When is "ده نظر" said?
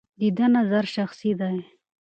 0.37-0.83